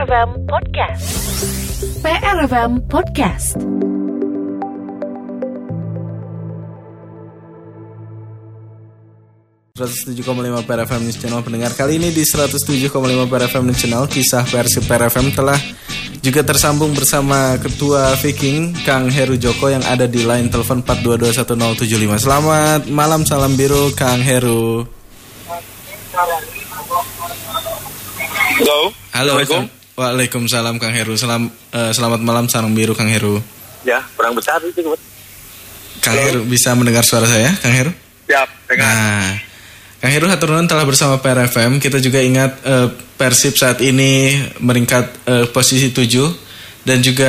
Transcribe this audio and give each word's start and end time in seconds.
PRFM 0.00 0.48
Podcast. 0.48 1.04
PRFM 2.00 2.70
Podcast. 2.88 3.52
lima 10.40 10.64
PRFM 10.64 11.04
News 11.04 11.20
Channel 11.20 11.44
pendengar 11.44 11.76
kali 11.76 12.00
ini 12.00 12.16
di 12.16 12.24
107,5 12.24 12.88
PRFM 13.28 13.68
News 13.68 13.76
Channel 13.76 14.08
kisah 14.08 14.48
Persib 14.48 14.88
PRFM 14.88 15.36
telah 15.36 15.60
juga 16.24 16.48
tersambung 16.48 16.96
bersama 16.96 17.60
Ketua 17.60 18.16
Viking 18.24 18.72
Kang 18.88 19.12
Heru 19.12 19.36
Joko 19.36 19.68
yang 19.68 19.84
ada 19.84 20.08
di 20.08 20.24
line 20.24 20.48
telepon 20.48 20.80
4221075. 20.80 22.24
Selamat 22.24 22.88
malam, 22.88 23.28
salam 23.28 23.52
biru 23.52 23.92
Kang 23.92 24.24
Heru. 24.24 24.80
Halo. 28.64 28.96
Halo. 29.12 29.79
Waalaikumsalam 30.00 30.80
Kang 30.80 30.96
Heru. 30.96 31.12
Selam, 31.20 31.52
uh, 31.52 31.92
selamat 31.92 32.24
malam 32.24 32.48
salam 32.48 32.72
biru 32.72 32.96
Kang 32.96 33.12
Heru. 33.12 33.36
Ya, 33.84 34.00
kurang 34.16 34.32
besar 34.32 34.56
itu. 34.64 34.80
Kang. 36.00 36.16
Heru 36.16 36.48
bisa 36.48 36.72
mendengar 36.72 37.04
suara 37.04 37.28
saya, 37.28 37.52
Kang 37.60 37.76
Heru? 37.76 37.92
Siap, 38.24 38.48
dengar. 38.64 38.88
Nah, 38.88 39.36
Kang 40.00 40.12
Heru 40.16 40.26
Haturunan 40.32 40.64
telah 40.64 40.88
bersama 40.88 41.20
PRFM. 41.20 41.76
Kita 41.76 42.00
juga 42.00 42.24
ingat 42.24 42.64
uh, 42.64 42.88
Persib 43.20 43.60
saat 43.60 43.84
ini 43.84 44.40
meringkat 44.64 45.04
uh, 45.28 45.46
posisi 45.52 45.92
7 45.92 46.48
dan 46.80 47.04
juga 47.04 47.28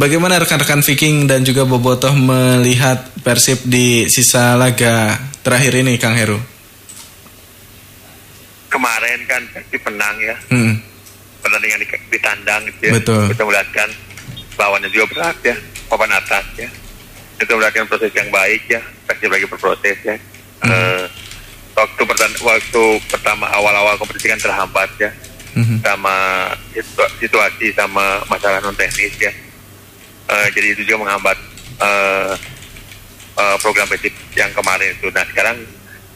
bagaimana 0.00 0.40
rekan-rekan 0.40 0.80
Viking 0.80 1.28
dan 1.28 1.44
juga 1.44 1.68
Bobotoh 1.68 2.16
melihat 2.16 3.04
Persib 3.20 3.68
di 3.68 4.08
sisa 4.08 4.56
laga 4.56 5.12
terakhir 5.44 5.76
ini 5.76 6.00
Kang 6.00 6.16
Heru 6.16 6.40
kemarin 8.72 9.20
kan 9.28 9.42
pasti 9.52 9.76
menang 9.84 10.16
ya. 10.16 10.36
Hmm. 10.48 10.74
Pertandingan 11.42 11.78
di, 11.82 11.86
di 11.90 12.18
tandang 12.22 12.62
gitu 12.70 12.80
ya. 12.86 12.92
Betul. 13.02 13.22
Kita 13.34 13.42
melihatkan 13.42 13.88
lawannya 14.54 14.88
juga 14.94 15.06
berat 15.10 15.36
ya, 15.42 15.56
papan 15.90 16.14
atas 16.14 16.46
ya. 16.54 16.68
Kita 17.42 17.58
melihatkan 17.58 17.90
proses 17.90 18.14
yang 18.14 18.30
baik 18.30 18.62
ya, 18.70 18.80
pasti 19.10 19.26
lagi 19.26 19.46
berproses 19.50 19.98
ya. 20.06 20.16
Hmm. 20.62 20.70
Uh, 20.70 21.04
waktu 21.74 22.02
pertama 22.06 22.34
waktu 22.46 22.84
pertama 23.10 23.44
awal-awal 23.50 23.98
kompetisi 23.98 24.30
kan 24.30 24.38
terhambat 24.38 24.90
ya, 25.02 25.10
hmm. 25.58 25.82
sama 25.82 26.14
situasi 27.18 27.74
sama 27.74 28.22
masalah 28.30 28.62
non 28.62 28.78
teknis 28.78 29.18
ya. 29.18 29.34
Uh, 30.30 30.46
jadi 30.54 30.78
itu 30.78 30.86
juga 30.86 31.02
menghambat 31.02 31.34
uh, 31.82 32.38
uh, 33.34 33.56
program 33.58 33.90
Persib 33.90 34.14
yang 34.38 34.54
kemarin 34.54 34.94
itu. 34.94 35.10
Nah 35.10 35.26
sekarang 35.26 35.58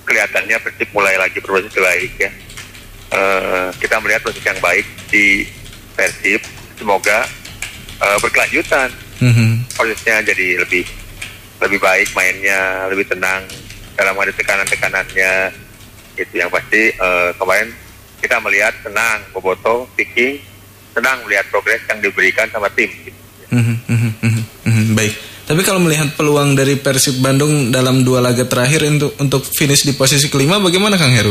kelihatannya 0.07 0.57
Persib 0.63 0.89
mulai 0.95 1.19
lagi 1.19 1.43
berproses 1.43 1.75
baik 1.75 2.15
ya 2.23 2.31
uh, 3.13 3.69
kita 3.79 4.01
melihat 4.03 4.23
proses 4.25 4.43
yang 4.43 4.59
baik 4.59 4.87
di 5.11 5.47
Persib. 5.95 6.41
Semoga 6.77 7.25
uh, 8.01 8.19
berkelanjutan. 8.21 8.93
Mm-hmm. 9.23 9.51
Prosesnya 9.77 10.21
jadi 10.25 10.61
lebih 10.61 10.85
lebih 11.57 11.79
baik 11.81 12.13
mainnya, 12.13 12.85
lebih 12.93 13.09
tenang 13.09 13.45
dalam 13.97 14.17
ada 14.17 14.33
tekanan-tekanannya. 14.33 15.53
Itu 16.17 16.35
yang 16.37 16.53
pasti 16.53 16.93
uh, 16.97 17.33
kemarin 17.37 17.73
kita 18.21 18.41
melihat 18.41 18.73
senang 18.85 19.21
Boboto, 19.33 19.89
Viking 19.97 20.57
senang 20.97 21.21
melihat 21.29 21.45
progres 21.53 21.85
yang 21.93 22.01
diberikan 22.01 22.49
sama 22.49 22.73
tim. 22.73 22.89
Mm-hmm, 23.53 23.77
mm-hmm, 23.85 24.13
mm-hmm. 24.65 24.87
Baik. 24.97 25.13
Tapi 25.47 25.61
kalau 25.63 25.79
melihat 25.79 26.11
peluang 26.17 26.57
dari 26.59 26.81
Persib 26.81 27.21
Bandung 27.23 27.71
dalam 27.71 28.03
dua 28.03 28.19
laga 28.19 28.49
terakhir 28.49 28.83
untuk 28.89 29.13
untuk 29.21 29.45
finish 29.47 29.87
di 29.87 29.95
posisi 29.95 30.27
kelima, 30.33 30.59
bagaimana 30.59 30.99
Kang 30.99 31.13
Heru? 31.13 31.31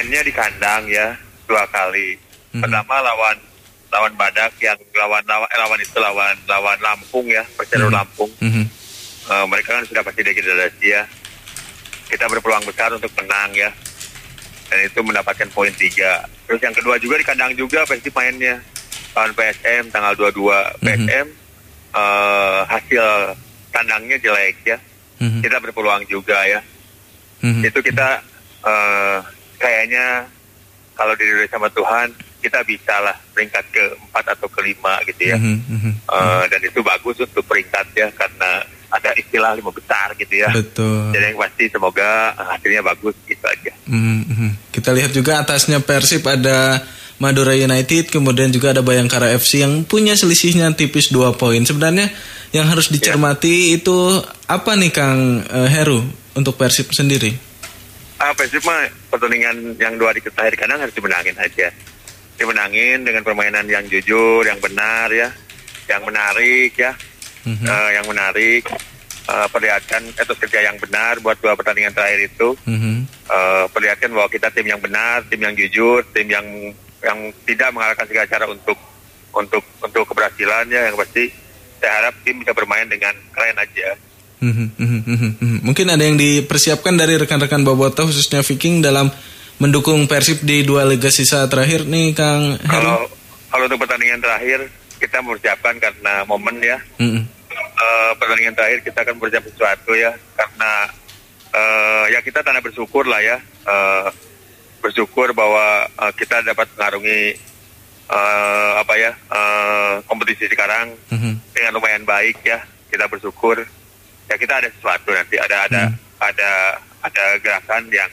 Mainnya 0.00 0.24
di 0.24 0.32
kandang 0.32 0.88
ya 0.88 1.12
dua 1.44 1.68
kali. 1.68 2.16
Mm-hmm. 2.16 2.64
Pertama 2.64 3.04
lawan 3.04 3.36
lawan 3.92 4.12
Badak 4.16 4.56
yang 4.64 4.80
lawan 4.96 5.20
lawan 5.28 5.44
eh, 5.52 5.58
lawan 5.60 5.78
itu 5.84 5.96
lawan 6.00 6.36
lawan 6.48 6.78
Lampung 6.80 7.28
ya 7.28 7.44
Persero 7.52 7.84
mm-hmm. 7.84 7.98
Lampung. 8.00 8.32
Mm-hmm. 8.40 8.64
Uh, 9.28 9.44
mereka 9.44 9.76
kan 9.76 9.84
sudah 9.84 10.00
pasti 10.00 10.24
degradasi 10.24 10.86
ya. 10.88 11.04
Kita 12.08 12.32
berpeluang 12.32 12.64
besar 12.64 12.96
untuk 12.96 13.12
menang 13.20 13.52
ya. 13.52 13.68
Dan 14.72 14.88
itu 14.88 15.04
mendapatkan 15.04 15.52
poin 15.52 15.70
tiga. 15.76 16.24
Terus 16.48 16.64
yang 16.64 16.72
kedua 16.72 16.96
juga 16.96 17.20
di 17.20 17.26
kandang 17.28 17.52
juga 17.52 17.84
pasti 17.84 18.08
mainnya 18.08 18.56
lawan 19.12 19.36
PSM 19.36 19.92
tanggal 19.92 20.16
22 20.16 20.32
mm-hmm. 20.32 20.80
PSM 20.80 21.26
uh, 21.92 22.64
hasil 22.72 23.04
tandangnya 23.68 24.16
jelek 24.16 24.56
ya. 24.64 24.80
Mm-hmm. 25.20 25.44
Kita 25.44 25.56
berpeluang 25.60 26.08
juga 26.08 26.40
ya. 26.48 26.64
Mm-hmm. 27.44 27.68
Itu 27.68 27.84
kita 27.84 28.24
uh, 28.64 29.20
kayaknya 29.60 30.24
kalau 30.96 31.12
diri 31.14 31.44
sama 31.52 31.68
Tuhan 31.70 32.08
kita 32.40 32.64
bisa 32.64 32.96
lah 33.04 33.16
peringkat 33.36 33.64
ke 33.68 33.84
empat 34.08 34.24
atau 34.32 34.48
kelima 34.48 34.96
gitu 35.04 35.28
ya. 35.28 35.36
Mm 35.36 35.60
-hmm. 35.60 35.92
uh, 36.08 36.44
dan 36.48 36.60
itu 36.64 36.80
bagus 36.80 37.20
untuk 37.20 37.44
peringkat 37.44 37.86
ya 37.92 38.08
karena 38.16 38.64
ada 38.90 39.14
istilah 39.14 39.54
lima 39.54 39.70
besar 39.70 40.16
gitu 40.16 40.40
ya. 40.40 40.50
Betul. 40.50 41.12
Jadi 41.14 41.24
yang 41.30 41.38
pasti 41.38 41.64
semoga 41.68 42.34
hasilnya 42.34 42.82
bagus 42.82 43.14
gitu 43.28 43.44
aja. 43.44 43.72
Mm 43.86 44.24
-hmm. 44.24 44.50
Kita 44.72 44.90
lihat 44.96 45.12
juga 45.12 45.44
atasnya 45.44 45.78
Persib 45.84 46.24
ada 46.26 46.80
Madura 47.20 47.52
United, 47.52 48.08
kemudian 48.08 48.48
juga 48.48 48.72
ada 48.72 48.80
Bayangkara 48.80 49.36
FC 49.36 49.60
yang 49.60 49.84
punya 49.84 50.16
selisihnya 50.16 50.72
tipis 50.72 51.12
dua 51.12 51.36
poin. 51.36 51.60
Sebenarnya 51.60 52.08
yang 52.56 52.64
harus 52.64 52.88
dicermati 52.88 53.76
ya. 53.76 53.84
itu 53.84 53.96
apa 54.48 54.72
nih 54.74 54.90
Kang 54.90 55.44
uh, 55.44 55.68
Heru 55.68 56.00
untuk 56.32 56.56
Persib 56.56 56.88
sendiri? 56.96 57.49
Apa 58.20 58.44
sih 58.44 58.60
mah 58.68 58.84
pertandingan 59.08 59.80
yang 59.80 59.96
dua 59.96 60.12
di 60.12 60.20
terakhir 60.20 60.60
kadang 60.60 60.76
harus 60.76 60.92
dimenangin 60.92 61.32
aja. 61.40 61.72
Dimenangin 62.36 63.00
dengan 63.08 63.24
permainan 63.24 63.64
yang 63.64 63.88
jujur 63.88 64.44
yang 64.44 64.60
benar 64.60 65.08
ya. 65.08 65.32
Yang 65.88 66.02
menarik 66.04 66.72
ya. 66.76 66.92
Mm-hmm. 67.48 67.66
uh, 67.66 67.90
yang 67.96 68.04
menarik. 68.04 68.64
Uh, 69.30 69.46
perlihatkan 69.46 70.02
etos 70.18 70.42
kerja 70.42 70.68
yang 70.68 70.76
benar 70.82 71.22
buat 71.22 71.38
dua 71.40 71.56
pertandingan 71.56 71.96
terakhir 71.96 72.28
itu. 72.28 72.52
Mm-hmm. 72.68 72.96
uh, 73.32 73.64
perlihatkan 73.72 74.12
bahwa 74.12 74.28
kita 74.28 74.52
tim 74.52 74.68
yang 74.68 74.80
benar 74.84 75.24
tim 75.24 75.40
yang 75.40 75.56
jujur 75.56 76.04
tim 76.12 76.28
yang 76.28 76.46
yang 77.00 77.18
tidak 77.48 77.72
mengalahkan 77.72 78.04
segala 78.04 78.26
cara 78.28 78.44
untuk 78.44 78.76
untuk 79.32 79.64
untuk 79.80 80.04
keberhasilan 80.12 80.68
ya. 80.68 80.92
Yang 80.92 80.96
pasti 81.08 81.24
saya 81.80 81.92
harap 82.04 82.14
tim 82.20 82.44
bisa 82.44 82.52
bermain 82.52 82.84
dengan 82.84 83.16
keren 83.32 83.56
aja 83.56 83.96
Mhm, 84.40 84.66
mhm, 84.80 85.00
mhm, 85.36 85.58
Mungkin 85.68 85.86
ada 85.92 86.00
yang 86.00 86.16
dipersiapkan 86.16 86.96
dari 86.96 87.20
rekan-rekan 87.20 87.60
Bobotoh 87.60 88.08
khususnya 88.08 88.40
Viking 88.40 88.80
dalam 88.80 89.12
mendukung 89.60 90.08
Persib 90.08 90.40
di 90.40 90.64
dua 90.64 90.88
liga 90.88 91.12
sisa 91.12 91.44
terakhir 91.44 91.84
nih 91.84 92.16
Kang 92.16 92.56
Heru. 92.56 92.72
Kalau 92.72 92.96
kalau 93.52 93.64
untuk 93.68 93.84
pertandingan 93.84 94.24
terakhir 94.24 94.72
kita 94.96 95.20
mempersiapkan 95.20 95.76
karena 95.76 96.24
momen 96.24 96.56
ya. 96.64 96.80
Mm-hmm. 96.96 97.24
Uh, 97.80 98.12
pertandingan 98.16 98.56
terakhir 98.56 98.80
kita 98.84 98.98
akan 99.04 99.16
bersiap 99.20 99.44
sesuatu 99.44 99.92
ya 99.96 100.12
karena 100.36 100.72
uh, 101.52 102.04
ya 102.12 102.20
kita 102.20 102.44
tanda 102.44 102.60
bersyukur 102.60 103.08
lah 103.08 103.20
ya 103.20 103.40
uh, 103.64 104.08
bersyukur 104.84 105.32
bahwa 105.32 105.88
uh, 105.96 106.12
kita 106.12 106.44
dapat 106.44 106.68
mengarungi 106.76 107.36
uh, 108.08 108.84
apa 108.84 108.94
ya 109.00 109.12
uh, 109.32 109.94
kompetisi 110.04 110.48
sekarang 110.52 110.92
mm-hmm. 111.08 111.34
dengan 111.56 111.72
lumayan 111.76 112.04
baik 112.04 112.40
ya 112.44 112.64
kita 112.92 113.08
bersyukur 113.08 113.64
ya 114.30 114.36
kita 114.38 114.54
ada 114.62 114.68
sesuatu 114.70 115.10
nanti 115.10 115.36
ada 115.42 115.66
ada 115.66 115.80
hmm. 115.90 115.98
ada 116.22 116.50
ada 117.02 117.24
gerakan 117.42 117.82
yang 117.90 118.10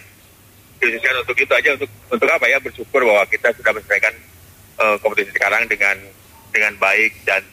khususnya 0.82 1.14
untuk 1.22 1.38
itu 1.38 1.54
aja 1.54 1.70
untuk 1.78 1.90
untuk 2.10 2.30
apa 2.30 2.46
ya 2.50 2.58
bersyukur 2.58 3.06
bahwa 3.06 3.24
kita 3.30 3.54
sudah 3.54 3.72
menyelesaikan 3.78 4.14
uh, 4.82 4.96
kompetisi 5.02 5.30
sekarang 5.38 5.70
dengan 5.70 5.98
dengan 6.50 6.74
baik 6.82 7.14
dan 7.22 7.46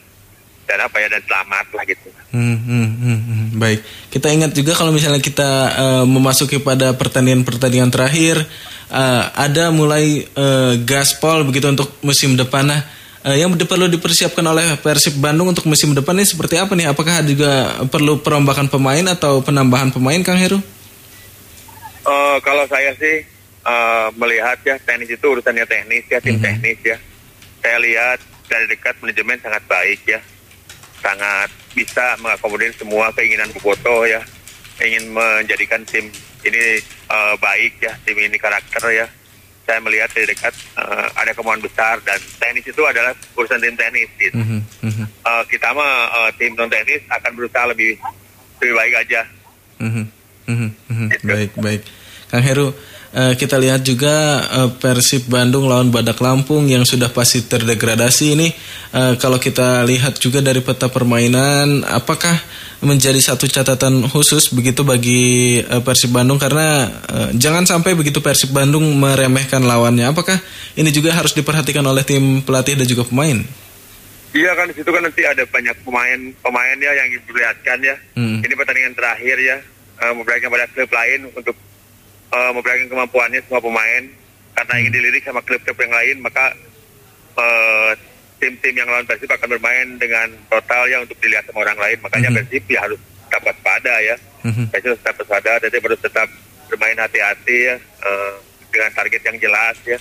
dan 0.65 0.81
apa 0.81 0.97
ya 0.97 1.07
dan 1.13 1.21
selamat 1.29 1.65
lah 1.77 1.83
gitu. 1.85 2.09
Hmm, 2.33 2.57
hmm, 2.57 2.89
hmm, 2.97 3.19
hmm. 3.21 3.45
Baik, 3.61 3.79
kita 4.09 4.33
ingat 4.33 4.51
juga 4.57 4.73
kalau 4.73 4.89
misalnya 4.89 5.21
kita 5.21 5.49
uh, 5.77 6.05
memasuki 6.09 6.57
pada 6.57 6.97
pertandingan-pertandingan 6.97 7.93
terakhir 7.93 8.41
uh, 8.89 9.23
ada 9.37 9.69
mulai 9.69 10.25
uh, 10.33 10.73
gaspol 10.81 11.45
begitu 11.45 11.69
untuk 11.69 11.93
musim 12.01 12.33
depan. 12.33 12.65
Nah, 12.65 12.81
Uh, 13.25 13.33
yang 13.33 13.49
perlu 13.57 13.89
dipersiapkan 13.89 14.45
oleh 14.45 14.77
Persib 14.77 15.17
Bandung 15.17 15.49
untuk 15.49 15.65
musim 15.65 15.97
depan 15.97 16.13
ini 16.13 16.29
seperti 16.29 16.61
apa 16.61 16.77
nih? 16.77 16.93
Apakah 16.93 17.25
juga 17.25 17.81
perlu 17.89 18.21
perombakan 18.21 18.69
pemain 18.69 19.01
atau 19.09 19.41
penambahan 19.41 19.89
pemain, 19.89 20.21
Kang 20.21 20.37
Heru? 20.37 20.61
Uh, 22.05 22.37
kalau 22.45 22.69
saya 22.69 22.93
sih 23.01 23.25
uh, 23.65 24.13
melihat 24.13 24.61
ya 24.61 24.77
teknis 24.77 25.09
itu 25.09 25.25
urusannya 25.25 25.65
teknis 25.65 26.05
ya 26.05 26.21
tim 26.21 26.37
mm 26.37 26.45
-hmm. 26.45 26.45
teknis 26.45 26.79
ya. 26.85 26.97
Saya 27.65 27.77
lihat 27.81 28.21
dari 28.45 28.69
dekat 28.69 28.93
manajemen 29.01 29.41
sangat 29.41 29.63
baik 29.65 30.05
ya, 30.05 30.21
sangat 31.01 31.49
bisa 31.73 32.21
mengakomodir 32.21 32.77
semua 32.77 33.09
keinginan 33.17 33.49
Boboto 33.57 34.05
ya, 34.05 34.21
ingin 34.85 35.09
menjadikan 35.09 35.81
tim 35.89 36.13
ini 36.45 36.77
uh, 37.09 37.33
baik 37.41 37.73
ya, 37.81 37.97
tim 38.05 38.21
ini 38.21 38.37
karakter 38.37 38.85
ya 38.93 39.09
saya 39.65 39.81
melihat 39.81 40.09
dari 40.13 40.29
dekat 40.29 40.53
uh, 40.77 41.09
ada 41.17 41.33
kemauan 41.33 41.59
besar 41.59 41.97
dan 42.05 42.21
tenis 42.37 42.65
itu 42.69 42.81
adalah 42.85 43.11
urusan 43.33 43.57
tim 43.57 43.75
tenis 43.75 44.09
gitu. 44.21 44.37
Mm 44.37 44.61
-hmm. 44.61 45.07
uh, 45.25 45.43
kita 45.49 45.73
mah 45.73 45.93
uh, 46.13 46.29
tim 46.37 46.53
non 46.53 46.69
tenis 46.69 47.01
akan 47.09 47.31
berusaha 47.33 47.65
lebih 47.73 47.97
lebih 48.61 48.73
baik 48.77 48.93
aja. 49.01 49.21
Mm 49.81 49.91
-hmm. 49.91 50.05
Mm 50.45 50.57
-hmm. 50.69 51.07
Gitu. 51.11 51.25
Baik 51.25 51.51
baik, 51.57 51.81
Kang 52.29 52.45
Heru. 52.45 52.67
uh, 53.15 53.33
kita 53.33 53.55
lihat 53.57 53.81
juga 53.81 54.43
uh, 54.43 54.69
Persib 54.75 55.31
Bandung 55.31 55.65
lawan 55.65 55.89
Badak 55.89 56.19
Lampung 56.19 56.67
yang 56.67 56.83
sudah 56.83 57.09
pasti 57.09 57.47
terdegradasi 57.47 58.25
ini 58.35 58.47
uh, 58.93 59.15
kalau 59.15 59.39
kita 59.39 59.81
lihat 59.87 60.19
juga 60.19 60.43
dari 60.43 60.59
peta 60.59 60.91
permainan 60.91 61.87
apakah 61.87 62.35
menjadi 62.83 63.17
satu 63.21 63.47
catatan 63.47 64.07
khusus 64.11 64.51
begitu 64.51 64.83
bagi 64.83 65.59
uh, 65.63 65.79
Persib 65.79 66.11
Bandung 66.11 66.35
karena 66.35 66.91
uh, 67.07 67.29
jangan 67.35 67.63
sampai 67.63 67.95
begitu 67.95 68.19
Persib 68.19 68.51
Bandung 68.51 68.83
meremehkan 68.99 69.63
lawannya 69.63 70.11
apakah 70.11 70.35
ini 70.75 70.91
juga 70.91 71.15
harus 71.15 71.31
diperhatikan 71.31 71.83
oleh 71.85 72.03
tim 72.03 72.43
pelatih 72.43 72.75
dan 72.75 72.87
juga 72.87 73.07
pemain 73.07 73.39
Iya 74.35 74.51
kan 74.51 74.67
di 74.67 74.75
situ 74.75 74.91
kan 74.91 74.99
nanti 74.99 75.23
ada 75.23 75.47
banyak 75.47 75.79
pemain 75.87 76.19
pemain 76.43 76.75
ya 76.75 76.91
yang 76.91 77.07
diperlihatkan 77.07 77.79
ya. 77.79 77.95
Hmm. 78.19 78.43
Ini 78.43 78.51
pertandingan 78.51 78.91
terakhir 78.91 79.39
ya 79.39 79.57
uh, 80.03 80.11
memperlihatkan 80.11 80.51
pada 80.51 80.67
klub 80.75 80.91
lain 80.91 81.19
untuk 81.31 81.55
uh, 82.35 82.51
memperlihatkan 82.51 82.91
kemampuannya 82.91 83.39
semua 83.47 83.63
pemain 83.63 84.03
karena 84.59 84.73
ingin 84.75 84.91
hmm. 84.91 84.97
dilirik 84.99 85.23
sama 85.23 85.39
klub-klub 85.39 85.77
yang 85.79 85.93
lain 85.95 86.15
maka 86.19 86.51
uh, 87.39 87.91
tim-tim 88.39 88.75
yang 88.75 88.89
lawan 88.89 89.07
Persib 89.07 89.31
akan 89.31 89.47
bermain 89.57 89.87
dengan 89.95 90.27
total 90.51 90.87
ya 90.91 90.97
untuk 91.01 91.17
dilihat 91.23 91.47
sama 91.47 91.63
orang 91.63 91.79
lain 91.79 91.97
makanya 92.03 92.29
hmm. 92.31 92.37
Persib 92.43 92.63
ya 92.67 92.79
harus 92.83 92.99
tetap 92.99 93.41
waspada 93.47 93.95
ya. 94.03 94.15
Hmm. 94.43 94.67
Persib 94.69 94.89
harus 94.93 95.01
tetap 95.01 95.15
waspada 95.23 95.51
dan 95.63 95.69
harus 95.71 96.01
tetap 96.01 96.27
bermain 96.69 96.97
hati-hati 96.97 97.57
ya 97.71 97.75
uh, 98.03 98.33
dengan 98.73 98.91
target 98.91 99.21
yang 99.23 99.37
jelas 99.39 99.77
ya 99.85 99.97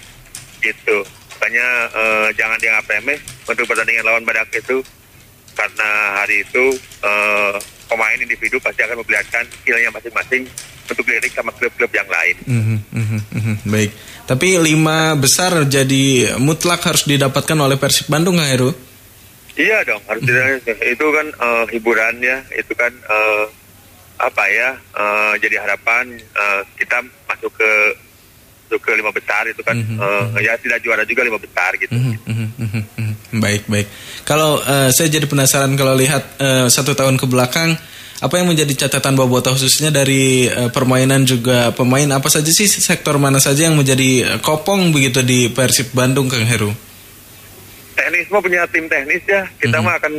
gitu 0.65 1.05
makanya 1.37 1.67
uh, 1.93 2.29
jangan 2.33 2.57
dianggap 2.57 2.89
remeh 2.89 3.21
untuk 3.45 3.69
pertandingan 3.69 4.07
lawan 4.07 4.25
Badak 4.25 4.49
itu 4.55 4.81
karena 5.55 5.89
hari 6.19 6.43
itu 6.43 6.75
uh, 7.05 7.55
pemain 7.87 8.19
individu 8.19 8.59
pasti 8.59 8.83
akan 8.83 8.99
memperlihatkan 9.05 9.45
skillnya 9.63 9.93
masing-masing 9.93 10.49
untuk 10.85 11.07
lirik 11.09 11.33
sama 11.33 11.51
klub-klub 11.57 11.91
yang 11.93 12.09
lain. 12.09 12.37
Mm 12.45 12.63
-hmm, 12.63 12.79
mm 12.93 13.07
-hmm, 13.41 13.57
baik, 13.69 13.91
tapi 14.29 14.49
lima 14.61 15.17
besar 15.17 15.65
jadi 15.65 16.37
mutlak 16.37 16.85
harus 16.85 17.09
didapatkan 17.09 17.57
oleh 17.57 17.77
Persib 17.81 18.13
Bandung 18.13 18.37
nggak 18.37 18.51
Heru? 18.53 18.71
Iya 19.55 19.87
dong, 19.87 20.03
harus 20.11 20.23
mm 20.27 20.31
-hmm. 20.31 20.93
itu 20.93 21.07
kan 21.09 21.27
uh, 21.39 21.65
hiburan 21.71 22.15
ya, 22.21 22.39
itu 22.53 22.73
kan 22.75 22.93
uh, 23.07 23.47
apa 24.21 24.45
ya, 24.51 24.71
uh, 24.95 25.35
jadi 25.41 25.63
harapan 25.63 26.11
uh, 26.35 26.63
kita 26.77 27.03
masuk 27.29 27.53
ke 27.55 27.71
masuk 28.65 28.81
ke 28.81 28.91
lima 28.97 29.13
besar 29.13 29.45
itu 29.47 29.63
kan 29.63 29.77
mm 29.77 29.85
-hmm. 29.95 29.99
uh, 30.01 30.41
ya 30.43 30.59
tidak 30.59 30.83
juara 30.83 31.07
juga 31.07 31.23
lima 31.23 31.39
besar 31.39 31.77
gitu. 31.79 31.95
Mm 31.95 32.19
-hmm. 32.19 32.45
Baik 33.35 33.67
baik. 33.67 33.87
Kalau 34.23 34.63
uh, 34.63 34.91
saya 34.95 35.11
jadi 35.11 35.27
penasaran 35.27 35.75
kalau 35.75 35.95
lihat 35.99 36.39
uh, 36.39 36.67
satu 36.71 36.95
tahun 36.95 37.19
ke 37.19 37.27
belakang 37.27 37.75
apa 38.25 38.41
yang 38.41 38.49
menjadi 38.49 38.89
catatan 38.89 39.21
Boboto 39.21 39.53
khususnya 39.53 39.93
dari 39.93 40.49
uh, 40.49 40.73
permainan 40.73 41.29
juga 41.29 41.77
pemain 41.77 42.09
apa 42.09 42.33
saja 42.33 42.49
sih 42.49 42.65
sektor 42.65 43.21
mana 43.21 43.37
saja 43.37 43.69
yang 43.69 43.77
menjadi 43.77 44.41
kopong 44.41 44.97
begitu 44.97 45.21
di 45.21 45.53
Persib 45.53 45.93
Bandung 45.93 46.33
Kang 46.33 46.49
Heru? 46.49 46.73
Teknis 47.93 48.33
mah 48.33 48.41
punya 48.41 48.65
tim 48.73 48.89
teknis 48.89 49.21
ya. 49.29 49.45
Kita 49.61 49.77
mm 49.77 49.85
-hmm. 49.85 49.85
mah 49.85 49.95
akan 50.01 50.13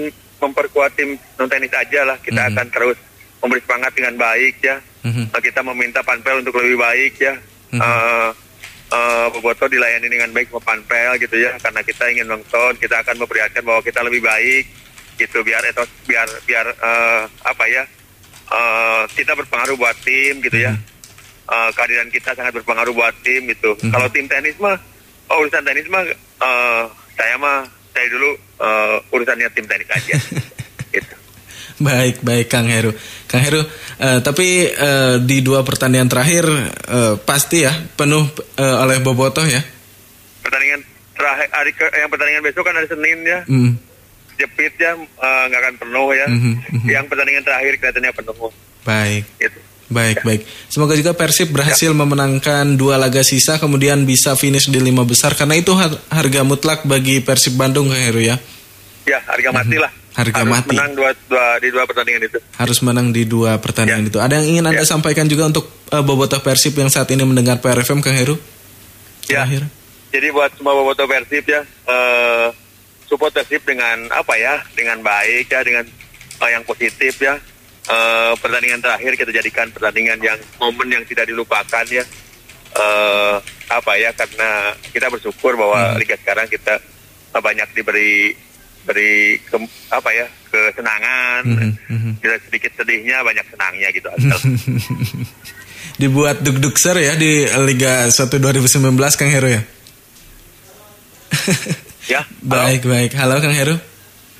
memperkuat 0.46 0.92
tim 0.94 1.18
non 1.42 1.50
teknis 1.50 1.74
aja 1.74 2.06
lah. 2.06 2.18
Kita 2.22 2.38
mm 2.38 2.46
-hmm. 2.46 2.54
akan 2.54 2.68
terus 2.70 2.98
memberi 3.42 3.62
semangat 3.66 3.92
dengan 3.98 4.14
baik 4.22 4.56
ya. 4.62 4.78
Mm 5.02 5.12
-hmm. 5.12 5.26
Kita 5.42 5.60
meminta 5.66 6.00
Panpel 6.06 6.46
untuk 6.46 6.62
lebih 6.62 6.78
baik 6.78 7.14
ya. 7.18 7.34
Mm 7.74 7.82
-hmm. 7.82 7.82
uh, 7.82 8.30
uh, 8.94 9.28
Boboto 9.34 9.66
dilayani 9.66 10.06
dengan 10.06 10.30
baik 10.30 10.54
sama 10.54 10.62
Panpel 10.62 11.18
gitu 11.18 11.36
ya 11.42 11.58
karena 11.58 11.82
kita 11.82 12.04
ingin 12.14 12.28
nonton 12.30 12.72
kita 12.78 13.02
akan 13.02 13.16
memperlihatkan 13.18 13.64
bahwa 13.66 13.82
kita 13.82 14.00
lebih 14.06 14.22
baik 14.22 14.85
gitu 15.16 15.42
biar 15.42 15.64
itu 15.64 15.84
biar 16.08 16.28
biar 16.48 16.66
uh, 16.76 17.24
apa 17.44 17.64
ya 17.72 17.84
uh, 18.52 19.04
kita 19.16 19.34
berpengaruh 19.34 19.76
buat 19.80 19.96
tim 20.04 20.44
gitu 20.44 20.58
ya 20.60 20.76
uh, 21.50 21.70
kehadiran 21.74 22.10
kita 22.12 22.36
sangat 22.36 22.54
berpengaruh 22.62 22.94
buat 22.94 23.16
tim 23.24 23.48
gitu 23.50 23.74
hmm. 23.80 23.92
kalau 23.92 24.08
tim 24.12 24.28
tenis 24.28 24.56
mah 24.60 24.78
oh, 25.32 25.42
urusan 25.42 25.64
tenis 25.64 25.88
mah 25.90 26.04
uh, 26.44 26.84
saya 27.16 27.36
mah 27.40 27.66
saya 27.96 28.08
dulu 28.12 28.32
uh, 28.60 28.98
urusannya 29.16 29.48
tim 29.56 29.66
tenis 29.66 29.90
aja 29.90 30.16
gitu 30.96 31.16
Baik, 31.76 32.24
baik 32.24 32.48
Kang 32.48 32.72
Heru. 32.72 32.96
Kang 33.28 33.44
Heru, 33.44 33.60
uh, 33.60 34.20
tapi 34.24 34.64
uh, 34.72 35.20
di 35.20 35.44
dua 35.44 35.60
pertandingan 35.68 36.08
terakhir 36.08 36.48
uh, 36.88 37.20
pasti 37.20 37.68
ya 37.68 37.74
penuh 38.00 38.24
uh, 38.56 38.84
oleh 38.88 39.04
Bobotoh 39.04 39.44
ya. 39.44 39.60
Pertandingan 40.40 40.88
terakhir 41.20 41.48
hari 41.52 41.72
ke, 41.76 41.84
yang 42.00 42.08
pertandingan 42.08 42.44
besok 42.48 42.64
kan 42.64 42.80
hari 42.80 42.88
Senin 42.88 43.20
ya. 43.28 43.40
Mm. 43.52 43.76
Jepit 44.36 44.74
ya 44.80 44.92
nggak 44.96 45.60
uh, 45.60 45.64
akan 45.66 45.76
penuh 45.80 46.10
ya. 46.12 46.28
Mm 46.28 46.40
-hmm. 46.40 46.88
Yang 46.88 47.06
pertandingan 47.12 47.44
terakhir 47.44 47.74
kelihatannya 47.80 48.12
penuh. 48.12 48.52
Baik. 48.86 49.24
Gitu. 49.42 49.60
Baik, 49.86 50.18
ya. 50.18 50.24
baik. 50.26 50.42
Semoga 50.66 50.94
juga 50.98 51.14
Persib 51.14 51.54
berhasil 51.54 51.94
ya. 51.94 51.94
memenangkan 51.94 52.74
dua 52.74 52.98
laga 52.98 53.22
sisa 53.22 53.62
kemudian 53.62 54.02
bisa 54.02 54.34
finish 54.34 54.66
di 54.66 54.82
lima 54.82 55.06
besar 55.06 55.38
karena 55.38 55.62
itu 55.62 55.78
harga 56.10 56.42
mutlak 56.42 56.90
bagi 56.90 57.22
Persib 57.22 57.54
Bandung 57.54 57.94
Kang 57.94 58.02
Heru 58.02 58.22
ya. 58.26 58.42
Ya, 59.06 59.22
harga 59.30 59.54
mati 59.54 59.78
lah. 59.78 59.94
Harga 60.16 60.42
harus 60.42 60.50
mati. 60.50 60.74
menang 60.74 60.94
dua, 60.96 61.12
dua, 61.28 61.46
di 61.62 61.68
dua 61.70 61.84
pertandingan 61.86 62.22
itu. 62.26 62.40
Harus 62.58 62.80
menang 62.82 63.08
di 63.14 63.24
dua 63.28 63.62
pertandingan 63.62 64.08
ya. 64.08 64.10
itu. 64.10 64.18
Ada 64.18 64.34
yang 64.42 64.48
ingin 64.58 64.66
Anda 64.74 64.82
ya. 64.82 64.90
sampaikan 64.90 65.30
juga 65.30 65.46
untuk 65.52 65.70
uh, 65.94 66.02
bobotoh 66.02 66.42
Persib 66.42 66.74
yang 66.80 66.90
saat 66.90 67.12
ini 67.14 67.22
mendengar 67.22 67.62
PRFM, 67.62 68.02
Kang 68.02 68.16
Heru? 68.18 68.40
Ya. 69.30 69.46
Terakhir. 69.46 69.70
Jadi 70.10 70.28
buat 70.32 70.50
semua 70.58 70.74
bobotoh 70.74 71.06
Persib 71.06 71.46
ya, 71.46 71.62
uh, 71.86 72.50
support 73.06 73.32
Persib 73.34 73.62
dengan 73.66 74.10
apa 74.12 74.34
ya, 74.38 74.62
dengan 74.74 75.02
baik 75.02 75.50
ya, 75.50 75.62
dengan 75.62 75.86
uh, 76.42 76.50
yang 76.50 76.64
positif 76.66 77.22
ya. 77.22 77.38
Uh, 77.86 78.34
pertandingan 78.42 78.82
terakhir 78.82 79.14
kita 79.14 79.30
jadikan 79.30 79.70
pertandingan 79.70 80.18
yang 80.18 80.40
momen 80.58 80.90
yang 80.90 81.04
tidak 81.06 81.30
dilupakan 81.30 81.86
ya. 81.90 82.02
Uh, 82.76 83.40
apa 83.72 83.96
ya 83.96 84.12
karena 84.12 84.76
kita 84.92 85.08
bersyukur 85.08 85.56
bahwa 85.56 85.96
hmm. 85.96 85.98
liga 86.02 86.20
sekarang 86.20 86.46
kita 86.52 86.76
banyak 87.32 87.68
diberi 87.72 88.36
beri 88.86 89.42
ke, 89.42 89.58
apa 89.90 90.10
ya 90.14 90.30
kesenangan 90.54 91.42
mm 91.42 91.74
-hmm. 91.90 92.14
sedikit 92.22 92.72
sedihnya 92.78 93.26
banyak 93.26 93.46
senangnya 93.50 93.90
gitu 93.90 94.10
dibuat 96.02 96.46
duk-duk 96.46 96.78
ser 96.78 97.02
ya 97.02 97.18
di 97.18 97.50
Liga 97.66 98.06
1 98.06 98.14
2019 98.14 98.94
Kang 99.18 99.32
Heru 99.34 99.50
ya 99.50 99.62
ya. 102.10 102.22
Baik 102.42 102.86
halo. 102.86 102.92
baik. 102.94 103.12
Halo 103.18 103.36
Kang 103.42 103.56
Heru. 103.56 103.76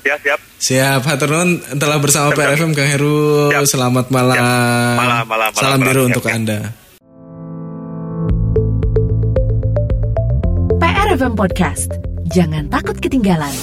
Ya 0.06 0.14
siap. 0.22 0.40
Siap. 0.62 1.00
Haturun 1.02 1.60
telah 1.76 1.98
bersama 1.98 2.30
siap, 2.30 2.38
PRFM 2.38 2.72
Kang 2.72 2.88
Heru. 2.88 3.50
Siap. 3.50 3.64
selamat 3.66 4.06
malam. 4.14 4.36
malam 4.38 5.24
malam 5.26 5.50
salam 5.54 5.78
malam, 5.82 5.86
biru 5.90 6.02
siap, 6.06 6.10
untuk 6.14 6.24
siap. 6.24 6.36
anda. 6.36 6.58
PRFM 10.78 11.34
Podcast. 11.34 11.90
Jangan 12.34 12.66
takut 12.70 12.98
ketinggalan 12.98 13.54